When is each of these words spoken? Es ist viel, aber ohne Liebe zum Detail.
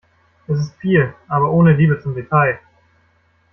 Es 0.47 0.57
ist 0.57 0.75
viel, 0.77 1.13
aber 1.27 1.51
ohne 1.51 1.73
Liebe 1.73 2.01
zum 2.01 2.15
Detail. 2.15 2.57